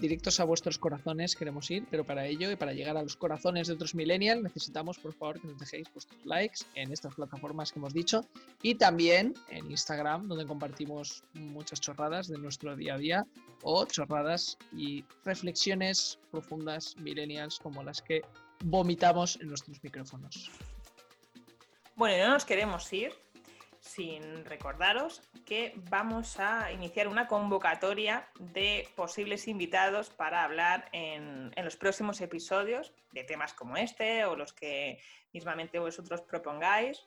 Directos 0.00 0.40
a 0.40 0.44
vuestros 0.44 0.78
corazones 0.78 1.36
queremos 1.36 1.70
ir, 1.70 1.86
pero 1.90 2.04
para 2.04 2.24
ello 2.24 2.50
y 2.50 2.56
para 2.56 2.72
llegar 2.72 2.96
a 2.96 3.02
los 3.02 3.14
corazones 3.14 3.66
de 3.66 3.74
otros 3.74 3.94
millennials 3.94 4.42
necesitamos 4.42 4.98
por 4.98 5.12
favor 5.12 5.38
que 5.38 5.48
nos 5.48 5.58
dejéis 5.58 5.92
vuestros 5.92 6.24
likes 6.24 6.60
en 6.76 6.90
estas 6.90 7.14
plataformas 7.14 7.72
que 7.72 7.78
hemos 7.78 7.92
dicho 7.92 8.24
y 8.62 8.76
también 8.76 9.34
en 9.50 9.70
Instagram 9.70 10.26
donde 10.26 10.46
compartimos 10.46 11.22
muchas 11.34 11.82
chorradas 11.82 12.26
de 12.26 12.38
nuestro 12.38 12.74
día 12.74 12.94
a 12.94 12.98
día 12.98 13.26
o 13.64 13.84
chorradas 13.84 14.56
y 14.72 15.04
reflexiones 15.26 16.18
profundas 16.30 16.96
millennials 16.96 17.58
como 17.58 17.82
las 17.82 18.00
que 18.00 18.22
vomitamos 18.64 19.38
en 19.42 19.48
nuestros 19.48 19.84
micrófonos. 19.84 20.50
Bueno, 21.98 22.28
no 22.28 22.34
nos 22.34 22.44
queremos 22.44 22.92
ir 22.92 23.12
sin 23.80 24.44
recordaros 24.44 25.20
que 25.44 25.72
vamos 25.90 26.38
a 26.38 26.70
iniciar 26.70 27.08
una 27.08 27.26
convocatoria 27.26 28.28
de 28.38 28.88
posibles 28.94 29.48
invitados 29.48 30.08
para 30.08 30.44
hablar 30.44 30.88
en, 30.92 31.50
en 31.56 31.64
los 31.64 31.74
próximos 31.74 32.20
episodios 32.20 32.92
de 33.10 33.24
temas 33.24 33.52
como 33.52 33.76
este 33.76 34.24
o 34.26 34.36
los 34.36 34.52
que 34.52 35.00
mismamente 35.32 35.80
vosotros 35.80 36.20
propongáis, 36.20 37.04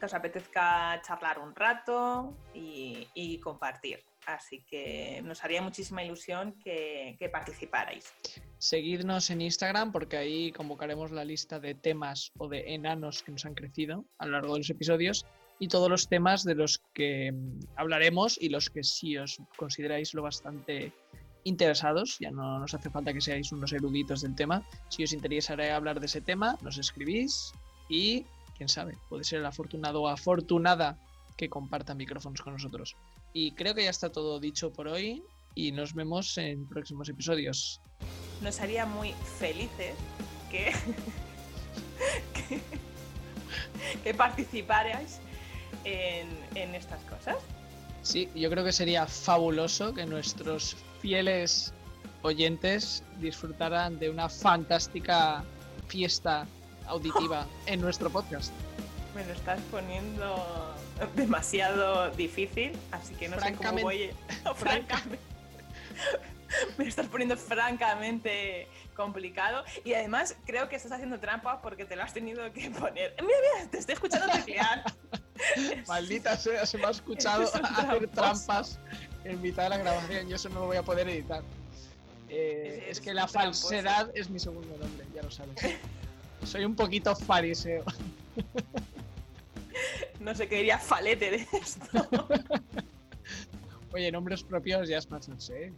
que 0.00 0.06
os 0.06 0.14
apetezca 0.14 1.00
charlar 1.04 1.38
un 1.38 1.54
rato 1.54 2.34
y, 2.54 3.38
compartir. 3.38 4.00
Así 4.26 4.64
que 4.68 5.20
nos 5.24 5.44
haría 5.44 5.62
muchísima 5.62 6.02
ilusión 6.02 6.54
que, 6.64 7.16
participarais. 7.30 8.12
Seguidnos 8.58 9.30
en 9.30 9.42
Instagram 9.42 9.92
porque 9.92 10.16
ahí 10.16 10.52
convocaremos 10.52 11.10
la 11.10 11.24
lista 11.24 11.60
de 11.60 11.74
temas 11.74 12.32
o 12.38 12.48
de 12.48 12.74
enanos 12.74 13.22
que 13.22 13.32
nos 13.32 13.44
han 13.44 13.54
crecido 13.54 14.04
a 14.18 14.26
lo 14.26 14.32
largo 14.32 14.54
de 14.54 14.60
los 14.60 14.70
episodios 14.70 15.26
y 15.58 15.68
todos 15.68 15.90
los 15.90 16.08
temas 16.08 16.44
de 16.44 16.54
los 16.54 16.82
que 16.94 17.32
mm, 17.32 17.60
hablaremos 17.76 18.40
y 18.40 18.48
los 18.48 18.70
que 18.70 18.82
si 18.82 19.18
os 19.18 19.38
consideráis 19.56 20.14
lo 20.14 20.22
bastante 20.22 20.92
interesados, 21.44 22.18
ya 22.18 22.30
no 22.30 22.58
nos 22.58 22.74
hace 22.74 22.90
falta 22.90 23.12
que 23.12 23.20
seáis 23.20 23.52
unos 23.52 23.72
eruditos 23.72 24.22
del 24.22 24.34
tema, 24.34 24.62
si 24.88 25.04
os 25.04 25.12
interesará 25.12 25.76
hablar 25.76 26.00
de 26.00 26.06
ese 26.06 26.20
tema, 26.20 26.56
nos 26.62 26.78
escribís 26.78 27.52
y 27.88 28.26
quién 28.60 28.68
sabe, 28.68 28.98
puede 29.08 29.24
ser 29.24 29.38
el 29.38 29.46
afortunado 29.46 30.02
o 30.02 30.08
afortunada 30.08 30.98
que 31.38 31.48
comparta 31.48 31.94
micrófonos 31.94 32.42
con 32.42 32.52
nosotros. 32.52 32.94
Y 33.32 33.52
creo 33.52 33.74
que 33.74 33.84
ya 33.84 33.88
está 33.88 34.12
todo 34.12 34.38
dicho 34.38 34.70
por 34.70 34.86
hoy 34.86 35.22
y 35.54 35.72
nos 35.72 35.94
vemos 35.94 36.36
en 36.36 36.68
próximos 36.68 37.08
episodios. 37.08 37.80
Nos 38.42 38.60
haría 38.60 38.84
muy 38.84 39.14
felices 39.38 39.94
que, 40.50 40.74
que, 42.34 42.60
que 44.04 44.12
participarais 44.12 45.20
en, 45.84 46.28
en 46.54 46.74
estas 46.74 47.02
cosas. 47.04 47.36
Sí, 48.02 48.28
yo 48.34 48.50
creo 48.50 48.62
que 48.62 48.72
sería 48.72 49.06
fabuloso 49.06 49.94
que 49.94 50.04
nuestros 50.04 50.76
fieles 51.00 51.72
oyentes 52.20 53.04
disfrutaran 53.20 53.98
de 53.98 54.10
una 54.10 54.28
fantástica 54.28 55.44
fiesta 55.88 56.46
auditiva 56.90 57.46
en 57.66 57.80
nuestro 57.80 58.10
podcast. 58.10 58.52
Me 59.14 59.24
lo 59.24 59.32
estás 59.32 59.60
poniendo 59.70 60.74
demasiado 61.14 62.10
difícil, 62.10 62.78
así 62.92 63.14
que 63.14 63.28
no 63.28 63.40
sé 63.40 63.54
cómo 63.54 63.80
voy. 63.80 64.10
francamente. 64.56 65.18
Me 66.76 66.84
lo 66.84 66.90
estás 66.90 67.06
poniendo 67.06 67.36
francamente 67.36 68.66
complicado 68.94 69.64
y 69.84 69.94
además 69.94 70.36
creo 70.44 70.68
que 70.68 70.76
estás 70.76 70.92
haciendo 70.92 71.18
trampa 71.18 71.62
porque 71.62 71.84
te 71.84 71.96
lo 71.96 72.02
has 72.02 72.12
tenido 72.12 72.52
que 72.52 72.70
poner. 72.70 73.14
Mira, 73.20 73.38
mira, 73.54 73.70
te 73.70 73.78
estoy 73.78 73.94
escuchando 73.94 74.26
teclear. 74.32 74.84
Maldita 75.86 76.36
sea, 76.36 76.66
se 76.66 76.76
me 76.76 76.86
ha 76.86 76.90
escuchado 76.90 77.44
hacer 77.44 78.08
trampas 78.08 78.78
en 79.24 79.40
mitad 79.40 79.64
de 79.64 79.68
la 79.70 79.78
grabación. 79.78 80.28
Yo 80.28 80.36
eso 80.36 80.48
no 80.48 80.60
lo 80.60 80.66
voy 80.66 80.76
a 80.76 80.82
poder 80.82 81.08
editar. 81.08 81.42
Eh, 82.28 82.86
es 82.88 83.00
que 83.00 83.12
la 83.12 83.26
tramposo. 83.26 83.68
falsedad 83.68 84.10
es 84.14 84.28
mi 84.28 84.38
segundo 84.38 84.76
nombre, 84.76 85.06
ya 85.14 85.22
lo 85.22 85.30
sabes. 85.30 85.54
Soy 86.44 86.64
un 86.64 86.74
poquito 86.74 87.14
fariseo. 87.14 87.84
No 90.20 90.34
sé 90.34 90.48
qué 90.48 90.56
diría 90.56 90.78
falete 90.78 91.30
de 91.30 91.46
esto. 91.52 91.86
Oye, 93.94 94.12
nombres 94.12 94.42
propios 94.42 94.86
ya 94.86 94.98
es 94.98 95.10
más, 95.10 95.26
no 95.28 95.40
sé. 95.40 95.72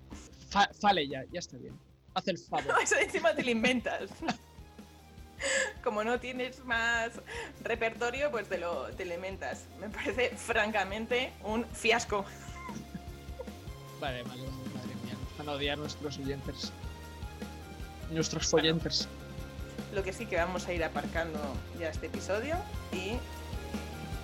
Fa- 0.51 0.69
fale 0.81 1.07
ya, 1.07 1.23
ya 1.33 1.39
está 1.39 1.57
bien. 1.59 1.79
Haz 2.15 2.27
el 2.27 2.39
favor. 2.39 2.75
Eso 2.83 2.97
encima 2.97 3.33
te 3.35 3.45
lo 3.45 3.51
inventas. 3.53 4.11
Como 5.85 6.03
no 6.03 6.19
tienes 6.19 6.65
más 6.65 7.13
repertorio, 7.63 8.33
pues 8.33 8.49
te 8.49 8.59
lo, 8.59 8.87
te 8.97 9.05
lo 9.05 9.15
inventas. 9.15 9.67
Me 9.81 9.89
parece 9.89 10.31
francamente 10.37 11.33
un 11.45 11.65
fiasco. 11.67 12.25
Vale, 14.01 14.25
vale, 14.25 14.43
madre 14.75 14.95
mía. 15.05 15.15
Nos 15.23 15.39
van 15.39 15.49
a 15.49 15.53
odiar 15.53 15.79
nuestros 15.79 16.19
oyentes. 16.19 16.73
Nuestros 18.11 18.49
follenters. 18.49 19.07
Lo 19.93 20.03
que 20.03 20.13
sí 20.13 20.27
que 20.27 20.37
vamos 20.37 20.67
a 20.69 20.73
ir 20.73 20.83
aparcando 20.83 21.39
ya 21.79 21.89
este 21.89 22.07
episodio 22.07 22.57
y 22.93 23.13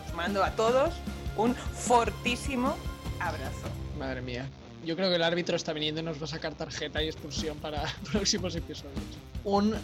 os 0.06 0.14
mando 0.14 0.42
a 0.42 0.52
todos 0.52 0.94
un 1.36 1.54
fortísimo 1.54 2.74
abrazo. 3.20 3.68
Madre 3.98 4.22
mía. 4.22 4.48
Yo 4.84 4.96
creo 4.96 5.10
que 5.10 5.16
el 5.16 5.22
árbitro 5.22 5.56
está 5.56 5.72
viniendo 5.72 6.00
y 6.00 6.04
nos 6.04 6.20
va 6.20 6.24
a 6.24 6.28
sacar 6.28 6.54
tarjeta 6.54 7.02
y 7.02 7.08
expulsión 7.08 7.58
para 7.58 7.84
próximos 8.12 8.56
episodios. 8.56 9.02
Un 9.44 9.74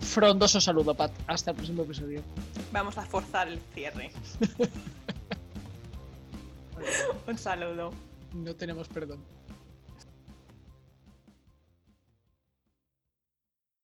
frondoso 0.00 0.60
saludo, 0.60 0.94
Pat. 0.94 1.12
Hasta 1.26 1.52
el 1.52 1.56
próximo 1.56 1.82
episodio. 1.84 2.22
Vamos 2.72 2.98
a 2.98 3.02
forzar 3.02 3.48
el 3.48 3.58
cierre. 3.74 4.10
Un 7.26 7.38
saludo. 7.38 7.92
No 8.34 8.54
tenemos 8.54 8.88
perdón. 8.88 9.20